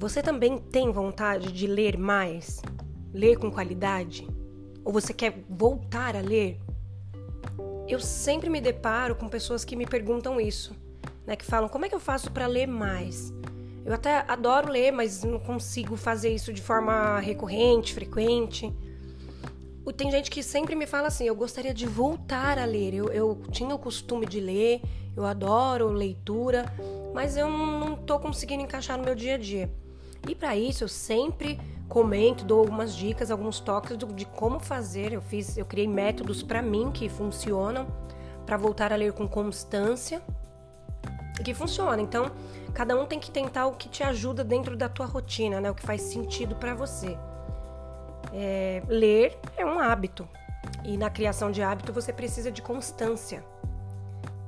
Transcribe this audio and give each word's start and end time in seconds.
Você 0.00 0.22
também 0.22 0.56
tem 0.56 0.90
vontade 0.90 1.52
de 1.52 1.66
ler 1.66 1.98
mais? 1.98 2.62
Ler 3.12 3.36
com 3.36 3.50
qualidade? 3.50 4.26
Ou 4.82 4.90
você 4.90 5.12
quer 5.12 5.44
voltar 5.46 6.16
a 6.16 6.22
ler? 6.22 6.58
Eu 7.86 8.00
sempre 8.00 8.48
me 8.48 8.62
deparo 8.62 9.14
com 9.14 9.28
pessoas 9.28 9.62
que 9.62 9.76
me 9.76 9.84
perguntam 9.84 10.40
isso, 10.40 10.74
né? 11.26 11.36
Que 11.36 11.44
falam: 11.44 11.68
como 11.68 11.84
é 11.84 11.88
que 11.90 11.94
eu 11.94 12.00
faço 12.00 12.30
para 12.30 12.46
ler 12.46 12.66
mais? 12.66 13.30
Eu 13.84 13.92
até 13.92 14.24
adoro 14.26 14.72
ler, 14.72 14.90
mas 14.90 15.22
não 15.22 15.38
consigo 15.38 15.98
fazer 15.98 16.34
isso 16.34 16.50
de 16.50 16.62
forma 16.62 17.20
recorrente, 17.20 17.92
frequente. 17.92 18.74
Tem 19.98 20.10
gente 20.10 20.30
que 20.30 20.42
sempre 20.42 20.74
me 20.74 20.86
fala 20.86 21.08
assim: 21.08 21.24
eu 21.24 21.36
gostaria 21.36 21.74
de 21.74 21.84
voltar 21.84 22.58
a 22.58 22.64
ler. 22.64 22.94
Eu, 22.94 23.08
eu 23.08 23.42
tinha 23.50 23.74
o 23.74 23.78
costume 23.78 24.24
de 24.24 24.40
ler, 24.40 24.80
eu 25.14 25.26
adoro 25.26 25.88
leitura, 25.88 26.64
mas 27.12 27.36
eu 27.36 27.50
não 27.50 27.92
estou 27.92 28.18
conseguindo 28.18 28.62
encaixar 28.62 28.96
no 28.96 29.04
meu 29.04 29.14
dia 29.14 29.34
a 29.34 29.38
dia. 29.38 29.70
E 30.28 30.34
para 30.34 30.56
isso 30.56 30.84
eu 30.84 30.88
sempre 30.88 31.58
comento, 31.88 32.44
dou 32.44 32.60
algumas 32.60 32.94
dicas, 32.94 33.30
alguns 33.30 33.58
toques 33.58 33.96
de 34.14 34.24
como 34.24 34.60
fazer. 34.60 35.12
Eu 35.12 35.20
fiz, 35.20 35.56
eu 35.56 35.64
criei 35.64 35.88
métodos 35.88 36.42
para 36.42 36.62
mim 36.62 36.90
que 36.90 37.08
funcionam 37.08 37.86
para 38.46 38.56
voltar 38.56 38.92
a 38.92 38.96
ler 38.96 39.12
com 39.12 39.26
constância 39.28 40.22
e 41.38 41.42
que 41.42 41.54
funciona. 41.54 42.00
Então, 42.00 42.30
cada 42.74 42.96
um 43.00 43.06
tem 43.06 43.18
que 43.18 43.30
tentar 43.30 43.66
o 43.66 43.72
que 43.72 43.88
te 43.88 44.02
ajuda 44.02 44.44
dentro 44.44 44.76
da 44.76 44.88
tua 44.88 45.06
rotina, 45.06 45.60
né? 45.60 45.70
O 45.70 45.74
que 45.74 45.82
faz 45.82 46.02
sentido 46.02 46.54
para 46.56 46.74
você. 46.74 47.16
É, 48.32 48.82
ler 48.88 49.36
é 49.56 49.64
um 49.64 49.80
hábito 49.80 50.28
e 50.84 50.96
na 50.96 51.10
criação 51.10 51.50
de 51.50 51.62
hábito 51.62 51.92
você 51.92 52.12
precisa 52.12 52.50
de 52.50 52.62
constância. 52.62 53.44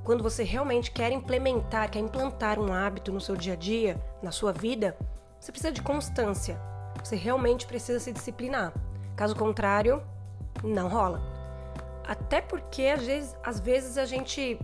Quando 0.04 0.22
você 0.22 0.42
realmente 0.42 0.90
quer 0.90 1.12
implementar, 1.12 1.90
quer 1.90 2.00
implantar 2.00 2.58
um 2.58 2.72
hábito 2.72 3.12
no 3.12 3.20
seu 3.20 3.36
dia 3.36 3.52
a 3.52 3.56
dia, 3.56 3.96
na 4.22 4.32
sua 4.32 4.52
vida, 4.52 4.96
você 5.42 5.50
precisa 5.50 5.72
de 5.72 5.82
constância. 5.82 6.56
Você 7.02 7.16
realmente 7.16 7.66
precisa 7.66 7.98
se 7.98 8.12
disciplinar. 8.12 8.72
Caso 9.16 9.34
contrário, 9.34 10.00
não 10.62 10.88
rola. 10.88 11.20
Até 12.06 12.40
porque 12.40 12.82
às 12.84 13.04
vezes, 13.04 13.36
às 13.42 13.58
vezes 13.58 13.98
a 13.98 14.04
gente 14.04 14.56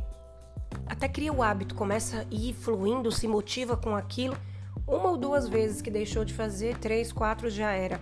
até 0.87 1.09
cria 1.09 1.33
o 1.33 1.43
hábito, 1.43 1.75
começa 1.75 2.21
a 2.21 2.27
ir 2.31 2.53
fluindo, 2.53 3.11
se 3.11 3.27
motiva 3.27 3.77
com 3.77 3.97
aquilo. 3.97 4.37
Uma 4.87 5.11
ou 5.11 5.17
duas 5.17 5.49
vezes 5.49 5.83
que 5.83 5.91
deixou 5.91 6.25
de 6.25 6.33
fazer, 6.33 6.79
três, 6.79 7.11
quatro 7.11 7.51
já 7.51 7.73
era. 7.73 8.01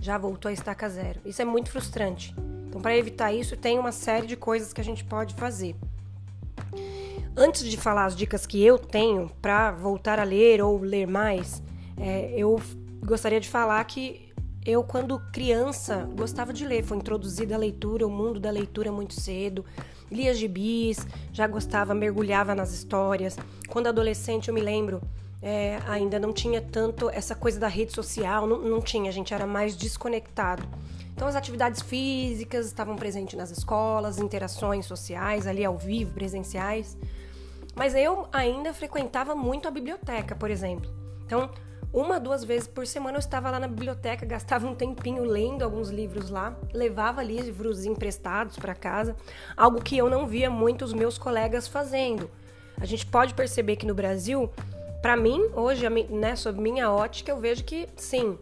Já 0.00 0.16
voltou 0.16 0.48
a 0.48 0.52
estaca 0.52 0.88
zero. 0.88 1.20
Isso 1.26 1.42
é 1.42 1.44
muito 1.44 1.70
frustrante. 1.70 2.34
Então, 2.66 2.80
para 2.80 2.96
evitar 2.96 3.34
isso, 3.34 3.54
tem 3.54 3.78
uma 3.78 3.92
série 3.92 4.26
de 4.26 4.34
coisas 4.34 4.72
que 4.72 4.80
a 4.80 4.84
gente 4.84 5.04
pode 5.04 5.34
fazer. 5.34 5.76
Antes 7.36 7.64
de 7.64 7.76
falar 7.76 8.06
as 8.06 8.16
dicas 8.16 8.46
que 8.46 8.64
eu 8.64 8.78
tenho 8.78 9.28
para 9.42 9.72
voltar 9.72 10.18
a 10.18 10.24
ler 10.24 10.62
ou 10.62 10.80
ler 10.80 11.06
mais, 11.06 11.62
é, 11.96 12.32
eu 12.36 12.60
gostaria 13.04 13.40
de 13.40 13.48
falar 13.48 13.82
que 13.84 14.32
eu, 14.64 14.82
quando 14.82 15.20
criança, 15.30 16.08
gostava 16.16 16.52
de 16.52 16.66
ler. 16.66 16.82
Foi 16.82 16.96
introduzida 16.96 17.54
a 17.54 17.58
leitura, 17.58 18.06
o 18.06 18.10
mundo 18.10 18.40
da 18.40 18.50
leitura 18.50 18.90
muito 18.90 19.20
cedo. 19.20 19.64
Lia 20.10 20.32
gibis, 20.32 21.06
já 21.32 21.46
gostava, 21.46 21.94
mergulhava 21.94 22.54
nas 22.54 22.72
histórias. 22.72 23.36
Quando 23.68 23.88
adolescente, 23.88 24.48
eu 24.48 24.54
me 24.54 24.60
lembro, 24.60 25.02
é, 25.42 25.78
ainda 25.86 26.18
não 26.18 26.32
tinha 26.32 26.62
tanto 26.62 27.10
essa 27.10 27.34
coisa 27.34 27.60
da 27.60 27.68
rede 27.68 27.92
social, 27.92 28.46
não, 28.46 28.62
não 28.62 28.80
tinha, 28.80 29.10
a 29.10 29.12
gente 29.12 29.34
era 29.34 29.46
mais 29.46 29.76
desconectado. 29.76 30.66
Então, 31.14 31.28
as 31.28 31.36
atividades 31.36 31.82
físicas 31.82 32.66
estavam 32.66 32.96
presentes 32.96 33.38
nas 33.38 33.50
escolas, 33.50 34.18
interações 34.18 34.86
sociais, 34.86 35.46
ali 35.46 35.64
ao 35.64 35.76
vivo, 35.76 36.12
presenciais. 36.12 36.96
Mas 37.76 37.94
eu 37.94 38.26
ainda 38.32 38.72
frequentava 38.72 39.34
muito 39.34 39.68
a 39.68 39.70
biblioteca, 39.70 40.34
por 40.34 40.50
exemplo. 40.50 40.90
Então, 41.24 41.50
uma, 41.94 42.18
duas 42.18 42.42
vezes 42.42 42.66
por 42.66 42.84
semana 42.88 43.16
eu 43.16 43.20
estava 43.20 43.48
lá 43.52 43.60
na 43.60 43.68
biblioteca, 43.68 44.26
gastava 44.26 44.66
um 44.66 44.74
tempinho 44.74 45.22
lendo 45.22 45.62
alguns 45.62 45.90
livros 45.90 46.28
lá, 46.28 46.58
levava 46.72 47.22
livros 47.22 47.84
emprestados 47.84 48.58
para 48.58 48.74
casa, 48.74 49.14
algo 49.56 49.80
que 49.80 49.96
eu 49.96 50.10
não 50.10 50.26
via 50.26 50.50
muitos 50.50 50.92
meus 50.92 51.16
colegas 51.16 51.68
fazendo. 51.68 52.28
A 52.80 52.84
gente 52.84 53.06
pode 53.06 53.32
perceber 53.32 53.76
que 53.76 53.86
no 53.86 53.94
Brasil, 53.94 54.50
para 55.00 55.16
mim, 55.16 55.48
hoje, 55.54 55.88
né, 56.10 56.34
sob 56.34 56.60
minha 56.60 56.90
ótica, 56.90 57.30
eu 57.30 57.38
vejo 57.38 57.62
que 57.62 57.88
sim, 57.94 58.36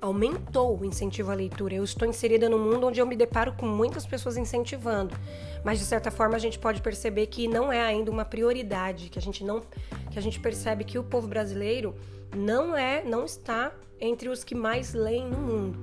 aumentou 0.00 0.78
o 0.78 0.84
incentivo 0.84 1.30
à 1.30 1.34
leitura. 1.34 1.74
Eu 1.74 1.84
estou 1.84 2.06
inserida 2.08 2.48
num 2.48 2.58
mundo 2.58 2.86
onde 2.86 3.00
eu 3.00 3.06
me 3.06 3.16
deparo 3.16 3.52
com 3.52 3.66
muitas 3.66 4.06
pessoas 4.06 4.36
incentivando, 4.36 5.16
mas 5.64 5.78
de 5.78 5.84
certa 5.84 6.10
forma 6.10 6.36
a 6.36 6.38
gente 6.38 6.58
pode 6.58 6.80
perceber 6.80 7.26
que 7.26 7.48
não 7.48 7.72
é 7.72 7.80
ainda 7.80 8.10
uma 8.10 8.24
prioridade, 8.24 9.08
que 9.08 9.18
a 9.18 9.22
gente 9.22 9.44
não 9.44 9.62
que 10.10 10.18
a 10.18 10.22
gente 10.22 10.40
percebe 10.40 10.84
que 10.84 10.98
o 10.98 11.04
povo 11.04 11.26
brasileiro 11.26 11.94
não 12.34 12.76
é, 12.76 13.02
não 13.04 13.24
está 13.24 13.72
entre 14.00 14.28
os 14.28 14.44
que 14.44 14.54
mais 14.54 14.94
leem 14.94 15.26
no 15.26 15.38
mundo. 15.38 15.78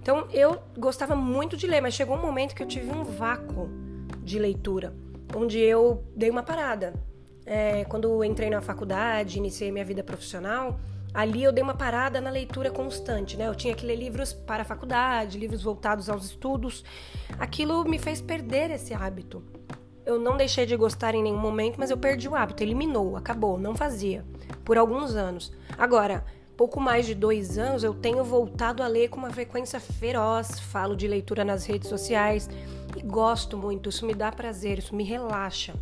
Então 0.00 0.26
eu 0.32 0.62
gostava 0.78 1.14
muito 1.14 1.56
de 1.56 1.66
ler, 1.66 1.80
mas 1.80 1.94
chegou 1.94 2.16
um 2.16 2.22
momento 2.22 2.54
que 2.54 2.62
eu 2.62 2.66
tive 2.66 2.90
um 2.90 3.04
vácuo 3.04 3.68
de 4.22 4.38
leitura, 4.38 4.94
onde 5.34 5.58
eu 5.58 6.02
dei 6.14 6.30
uma 6.30 6.42
parada. 6.42 6.94
É, 7.44 7.84
quando 7.84 8.24
entrei 8.24 8.50
na 8.50 8.60
faculdade, 8.60 9.38
iniciei 9.38 9.70
minha 9.70 9.84
vida 9.84 10.02
profissional, 10.02 10.80
ali 11.12 11.42
eu 11.42 11.52
dei 11.52 11.62
uma 11.62 11.74
parada 11.74 12.20
na 12.20 12.30
leitura 12.30 12.70
constante, 12.70 13.36
né? 13.36 13.48
Eu 13.48 13.54
tinha 13.54 13.74
que 13.74 13.86
ler 13.86 13.96
livros 13.96 14.32
para 14.32 14.62
a 14.62 14.64
faculdade, 14.64 15.38
livros 15.38 15.62
voltados 15.62 16.08
aos 16.08 16.26
estudos. 16.26 16.84
Aquilo 17.38 17.84
me 17.84 17.98
fez 17.98 18.20
perder 18.20 18.70
esse 18.70 18.92
hábito. 18.92 19.42
Eu 20.04 20.20
não 20.20 20.36
deixei 20.36 20.66
de 20.66 20.76
gostar 20.76 21.14
em 21.14 21.22
nenhum 21.22 21.38
momento, 21.38 21.76
mas 21.78 21.90
eu 21.90 21.96
perdi 21.96 22.28
o 22.28 22.34
hábito, 22.36 22.62
eliminou, 22.62 23.16
acabou, 23.16 23.58
não 23.58 23.74
fazia 23.74 24.24
por 24.64 24.78
alguns 24.78 25.16
anos. 25.16 25.52
Agora, 25.76 26.24
pouco 26.56 26.80
mais 26.80 27.06
de 27.06 27.14
dois 27.14 27.58
anos, 27.58 27.84
eu 27.84 27.92
tenho 27.92 28.22
voltado 28.22 28.82
a 28.82 28.86
ler 28.86 29.08
com 29.08 29.18
uma 29.18 29.30
frequência 29.30 29.80
feroz, 29.80 30.58
falo 30.60 30.96
de 30.96 31.06
leitura 31.06 31.44
nas 31.44 31.66
redes 31.66 31.88
sociais 31.88 32.48
e 32.96 33.02
gosto 33.02 33.58
muito, 33.58 33.88
isso 33.88 34.06
me 34.06 34.14
dá 34.14 34.30
prazer, 34.32 34.78
isso 34.78 34.94
me 34.94 35.04
relaxa. 35.04 35.74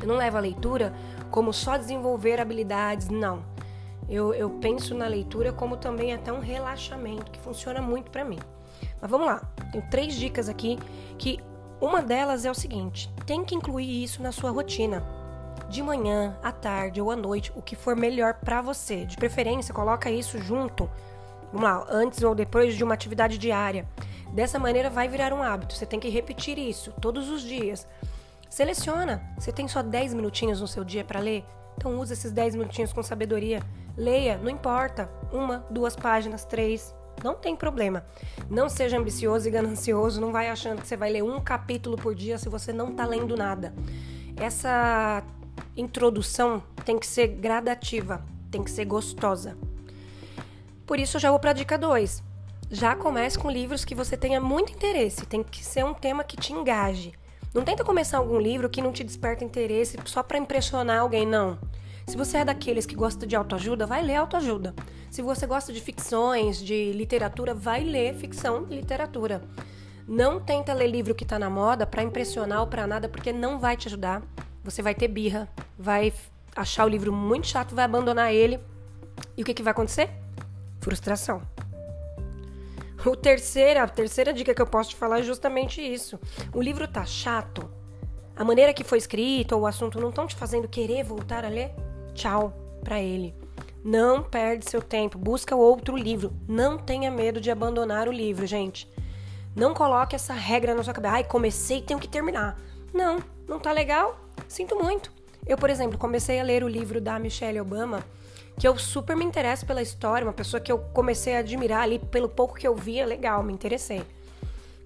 Eu 0.00 0.08
não 0.08 0.16
levo 0.16 0.36
a 0.36 0.40
leitura 0.40 0.92
como 1.30 1.52
só 1.52 1.76
desenvolver 1.76 2.40
habilidades, 2.40 3.08
não. 3.08 3.44
Eu, 4.08 4.34
eu 4.34 4.50
penso 4.50 4.94
na 4.94 5.06
leitura 5.06 5.52
como 5.52 5.76
também 5.76 6.12
até 6.12 6.32
um 6.32 6.40
relaxamento, 6.40 7.30
que 7.30 7.38
funciona 7.40 7.80
muito 7.80 8.10
para 8.10 8.24
mim. 8.24 8.38
Mas 9.00 9.10
vamos 9.10 9.26
lá, 9.26 9.42
tenho 9.72 9.84
três 9.90 10.14
dicas 10.14 10.48
aqui 10.48 10.78
que 11.18 11.38
uma 11.80 12.02
delas 12.02 12.44
é 12.44 12.50
o 12.50 12.54
seguinte: 12.54 13.12
tem 13.26 13.44
que 13.44 13.54
incluir 13.54 14.02
isso 14.02 14.22
na 14.22 14.32
sua 14.32 14.50
rotina 14.50 15.02
de 15.68 15.82
manhã, 15.82 16.36
à 16.42 16.52
tarde 16.52 17.00
ou 17.00 17.10
à 17.10 17.16
noite, 17.16 17.52
o 17.54 17.62
que 17.62 17.76
for 17.76 17.96
melhor 17.96 18.34
para 18.34 18.60
você. 18.60 19.04
De 19.04 19.16
preferência, 19.16 19.74
coloca 19.74 20.10
isso 20.10 20.38
junto, 20.38 20.88
vamos 21.52 21.62
lá, 21.68 21.86
antes 21.90 22.22
ou 22.22 22.34
depois 22.34 22.74
de 22.74 22.84
uma 22.84 22.94
atividade 22.94 23.38
diária. 23.38 23.86
Dessa 24.32 24.58
maneira 24.58 24.90
vai 24.90 25.08
virar 25.08 25.32
um 25.32 25.42
hábito. 25.42 25.74
Você 25.74 25.86
tem 25.86 26.00
que 26.00 26.08
repetir 26.08 26.58
isso 26.58 26.92
todos 27.00 27.28
os 27.28 27.42
dias. 27.42 27.86
Seleciona. 28.50 29.22
Você 29.38 29.52
tem 29.52 29.68
só 29.68 29.82
10 29.82 30.14
minutinhos 30.14 30.60
no 30.60 30.66
seu 30.66 30.82
dia 30.82 31.04
para 31.04 31.20
ler? 31.20 31.44
Então 31.76 31.98
use 31.98 32.12
esses 32.12 32.32
10 32.32 32.56
minutinhos 32.56 32.92
com 32.92 33.02
sabedoria. 33.02 33.60
Leia, 33.96 34.38
não 34.38 34.50
importa. 34.50 35.10
Uma, 35.32 35.64
duas 35.70 35.94
páginas, 35.94 36.44
três. 36.44 36.94
Não 37.22 37.34
tem 37.34 37.54
problema. 37.54 38.04
Não 38.50 38.68
seja 38.68 38.98
ambicioso 38.98 39.48
e 39.48 39.50
ganancioso. 39.50 40.20
Não 40.20 40.32
vai 40.32 40.48
achando 40.48 40.82
que 40.82 40.88
você 40.88 40.96
vai 40.96 41.10
ler 41.10 41.22
um 41.22 41.40
capítulo 41.40 41.96
por 41.96 42.14
dia 42.14 42.38
se 42.38 42.48
você 42.48 42.72
não 42.72 42.90
está 42.90 43.06
lendo 43.06 43.36
nada. 43.36 43.74
Essa 44.36 45.22
introdução 45.76 46.62
tem 46.84 46.98
que 46.98 47.06
ser 47.06 47.28
gradativa, 47.28 48.24
tem 48.50 48.62
que 48.62 48.70
ser 48.70 48.84
gostosa. 48.84 49.56
Por 50.86 50.98
isso 50.98 51.16
eu 51.16 51.20
já 51.20 51.30
vou 51.30 51.38
para 51.38 51.50
a 51.50 51.54
dica 51.54 51.78
2. 51.78 52.22
Já 52.70 52.96
comece 52.96 53.38
com 53.38 53.50
livros 53.50 53.84
que 53.84 53.94
você 53.94 54.16
tenha 54.16 54.40
muito 54.40 54.72
interesse, 54.72 55.26
tem 55.26 55.42
que 55.42 55.64
ser 55.64 55.84
um 55.84 55.94
tema 55.94 56.24
que 56.24 56.36
te 56.36 56.52
engaje. 56.52 57.12
Não 57.54 57.62
tenta 57.62 57.84
começar 57.84 58.18
algum 58.18 58.38
livro 58.38 58.68
que 58.68 58.82
não 58.82 58.92
te 58.92 59.04
desperta 59.04 59.44
interesse 59.44 59.96
só 60.06 60.22
para 60.22 60.38
impressionar 60.38 61.00
alguém, 61.00 61.24
não. 61.24 61.58
Se 62.06 62.16
você 62.16 62.38
é 62.38 62.44
daqueles 62.44 62.86
que 62.86 62.94
gosta 62.94 63.26
de 63.26 63.34
autoajuda, 63.34 63.86
vai 63.86 64.02
ler 64.02 64.16
autoajuda. 64.16 64.74
Se 65.10 65.22
você 65.22 65.46
gosta 65.46 65.72
de 65.72 65.80
ficções, 65.80 66.58
de 66.58 66.92
literatura, 66.92 67.54
vai 67.54 67.82
ler 67.82 68.14
ficção 68.14 68.66
e 68.70 68.74
literatura. 68.74 69.42
Não 70.06 70.38
tenta 70.38 70.74
ler 70.74 70.88
livro 70.88 71.14
que 71.14 71.24
está 71.24 71.38
na 71.38 71.48
moda 71.48 71.86
para 71.86 72.02
impressionar 72.02 72.60
ou 72.60 72.66
para 72.66 72.86
nada, 72.86 73.08
porque 73.08 73.32
não 73.32 73.58
vai 73.58 73.76
te 73.76 73.88
ajudar 73.88 74.22
você 74.64 74.80
vai 74.80 74.94
ter 74.94 75.08
birra, 75.08 75.46
vai 75.78 76.10
achar 76.56 76.86
o 76.86 76.88
livro 76.88 77.12
muito 77.12 77.46
chato, 77.46 77.74
vai 77.74 77.84
abandonar 77.84 78.32
ele. 78.32 78.58
E 79.36 79.42
o 79.42 79.44
que, 79.44 79.52
que 79.52 79.62
vai 79.62 79.72
acontecer? 79.72 80.08
Frustração. 80.80 81.42
O 83.04 83.14
terceira, 83.14 83.82
a 83.82 83.88
terceira 83.88 84.32
dica 84.32 84.54
que 84.54 84.62
eu 84.62 84.66
posso 84.66 84.90
te 84.90 84.96
falar 84.96 85.20
é 85.20 85.22
justamente 85.22 85.82
isso. 85.82 86.18
O 86.54 86.62
livro 86.62 86.88
tá 86.88 87.04
chato. 87.04 87.70
A 88.34 88.42
maneira 88.42 88.72
que 88.72 88.82
foi 88.82 88.96
escrito 88.96 89.54
ou 89.54 89.62
o 89.62 89.66
assunto 89.66 90.00
não 90.00 90.08
estão 90.08 90.26
te 90.26 90.34
fazendo 90.34 90.66
querer 90.66 91.04
voltar 91.04 91.44
a 91.44 91.48
ler? 91.48 91.70
Tchau 92.14 92.52
para 92.82 93.00
ele. 93.00 93.34
Não 93.84 94.22
perde 94.22 94.70
seu 94.70 94.80
tempo, 94.80 95.18
busca 95.18 95.54
outro 95.54 95.96
livro. 95.96 96.32
Não 96.48 96.78
tenha 96.78 97.10
medo 97.10 97.40
de 97.40 97.50
abandonar 97.50 98.08
o 98.08 98.12
livro, 98.12 98.46
gente. 98.46 98.90
Não 99.54 99.74
coloque 99.74 100.16
essa 100.16 100.32
regra 100.32 100.74
na 100.74 100.82
sua 100.82 100.94
cabeça. 100.94 101.14
Ai, 101.14 101.24
comecei, 101.24 101.82
tenho 101.82 102.00
que 102.00 102.08
terminar. 102.08 102.58
Não, 102.92 103.18
não 103.46 103.58
tá 103.58 103.72
legal? 103.72 104.18
Sinto 104.48 104.74
muito. 104.74 105.12
Eu, 105.46 105.58
por 105.58 105.68
exemplo, 105.68 105.98
comecei 105.98 106.40
a 106.40 106.42
ler 106.42 106.64
o 106.64 106.68
livro 106.68 107.00
da 107.00 107.18
Michelle 107.18 107.60
Obama, 107.60 108.02
que 108.58 108.66
eu 108.66 108.78
super 108.78 109.14
me 109.14 109.24
interesso 109.24 109.66
pela 109.66 109.82
história, 109.82 110.26
uma 110.26 110.32
pessoa 110.32 110.60
que 110.60 110.72
eu 110.72 110.78
comecei 110.78 111.36
a 111.36 111.40
admirar 111.40 111.82
ali 111.82 111.98
pelo 111.98 112.28
pouco 112.28 112.54
que 112.54 112.66
eu 112.66 112.74
via, 112.74 113.04
legal, 113.04 113.42
me 113.42 113.52
interessei. 113.52 114.02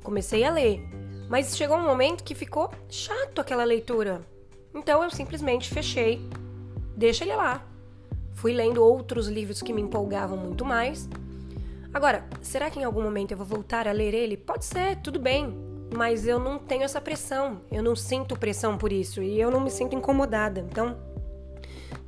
Comecei 0.02 0.42
a 0.42 0.50
ler, 0.50 0.82
mas 1.28 1.56
chegou 1.56 1.76
um 1.76 1.84
momento 1.84 2.24
que 2.24 2.34
ficou 2.34 2.70
chato 2.88 3.40
aquela 3.40 3.62
leitura. 3.62 4.20
Então 4.74 5.04
eu 5.04 5.10
simplesmente 5.10 5.70
fechei, 5.70 6.20
deixa 6.98 7.24
ele 7.24 7.34
lá. 7.34 7.64
Fui 8.34 8.52
lendo 8.52 8.82
outros 8.82 9.28
livros 9.28 9.62
que 9.62 9.72
me 9.72 9.80
empolgavam 9.80 10.36
muito 10.36 10.64
mais. 10.64 11.08
Agora, 11.94 12.28
será 12.42 12.68
que 12.70 12.78
em 12.78 12.84
algum 12.84 13.02
momento 13.02 13.32
eu 13.32 13.36
vou 13.36 13.46
voltar 13.46 13.88
a 13.88 13.92
ler 13.92 14.12
ele? 14.12 14.36
Pode 14.36 14.64
ser, 14.64 14.96
tudo 14.96 15.18
bem, 15.18 15.56
mas 15.96 16.26
eu 16.26 16.38
não 16.38 16.58
tenho 16.58 16.82
essa 16.82 17.00
pressão. 17.00 17.62
Eu 17.70 17.82
não 17.82 17.96
sinto 17.96 18.36
pressão 18.36 18.76
por 18.76 18.92
isso 18.92 19.22
e 19.22 19.40
eu 19.40 19.50
não 19.50 19.60
me 19.60 19.70
sinto 19.70 19.96
incomodada. 19.96 20.60
Então, 20.60 20.96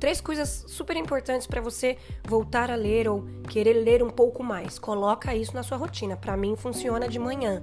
Três 0.01 0.19
coisas 0.19 0.65
super 0.67 0.97
importantes 0.97 1.45
para 1.45 1.61
você 1.61 1.95
voltar 2.27 2.71
a 2.71 2.75
ler 2.75 3.07
ou 3.07 3.23
querer 3.47 3.73
ler 3.73 4.01
um 4.01 4.09
pouco 4.09 4.43
mais. 4.43 4.79
Coloca 4.79 5.35
isso 5.35 5.53
na 5.53 5.61
sua 5.61 5.77
rotina. 5.77 6.17
Para 6.17 6.35
mim 6.35 6.55
funciona 6.55 7.07
de 7.07 7.19
manhã. 7.19 7.61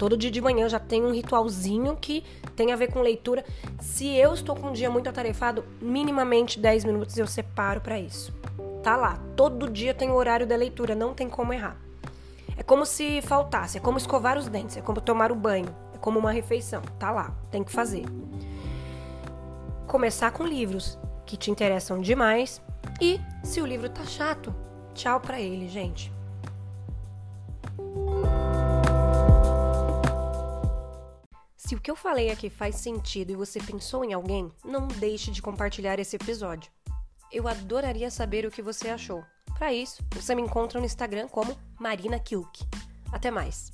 Todo 0.00 0.16
dia 0.16 0.30
de 0.30 0.40
manhã 0.40 0.66
já 0.66 0.78
tem 0.78 1.04
um 1.04 1.12
ritualzinho 1.12 1.94
que 1.94 2.24
tem 2.56 2.72
a 2.72 2.76
ver 2.76 2.90
com 2.90 3.02
leitura. 3.02 3.44
Se 3.82 4.08
eu 4.16 4.32
estou 4.32 4.56
com 4.56 4.68
um 4.68 4.72
dia 4.72 4.88
muito 4.88 5.10
atarefado, 5.10 5.62
minimamente 5.78 6.58
10 6.58 6.86
minutos 6.86 7.18
eu 7.18 7.26
separo 7.26 7.82
para 7.82 8.00
isso. 8.00 8.32
Tá 8.82 8.96
lá, 8.96 9.20
todo 9.36 9.68
dia 9.68 9.92
tem 9.92 10.08
o 10.08 10.14
horário 10.14 10.46
da 10.46 10.56
leitura, 10.56 10.94
não 10.94 11.12
tem 11.12 11.28
como 11.28 11.52
errar. 11.52 11.76
É 12.56 12.62
como 12.62 12.86
se 12.86 13.20
faltasse, 13.20 13.76
é 13.76 13.80
como 13.82 13.98
escovar 13.98 14.38
os 14.38 14.48
dentes, 14.48 14.78
é 14.78 14.80
como 14.80 15.02
tomar 15.02 15.30
o 15.30 15.34
banho, 15.34 15.68
é 15.94 15.98
como 15.98 16.18
uma 16.18 16.32
refeição. 16.32 16.80
Tá 16.98 17.10
lá, 17.10 17.36
tem 17.50 17.62
que 17.62 17.70
fazer. 17.70 18.06
Começar 19.86 20.30
com 20.30 20.46
livros 20.46 20.98
que 21.26 21.36
te 21.36 21.50
interessam 21.50 22.00
demais. 22.00 22.62
E 23.02 23.20
se 23.44 23.60
o 23.60 23.66
livro 23.66 23.90
tá 23.90 24.04
chato, 24.06 24.54
tchau 24.94 25.20
para 25.20 25.38
ele, 25.38 25.68
gente. 25.68 26.10
Se 31.70 31.76
o 31.76 31.80
que 31.80 31.88
eu 31.88 31.94
falei 31.94 32.32
aqui 32.32 32.50
faz 32.50 32.74
sentido 32.74 33.30
e 33.30 33.36
você 33.36 33.60
pensou 33.60 34.04
em 34.04 34.12
alguém, 34.12 34.50
não 34.64 34.88
deixe 34.88 35.30
de 35.30 35.40
compartilhar 35.40 36.00
esse 36.00 36.16
episódio. 36.16 36.68
Eu 37.30 37.46
adoraria 37.46 38.10
saber 38.10 38.44
o 38.44 38.50
que 38.50 38.60
você 38.60 38.88
achou. 38.88 39.22
Para 39.56 39.72
isso, 39.72 40.02
você 40.10 40.34
me 40.34 40.42
encontra 40.42 40.80
no 40.80 40.86
Instagram 40.86 41.28
como 41.28 41.56
Marina 41.78 42.18
Kilk. 42.18 42.66
Até 43.12 43.30
mais! 43.30 43.70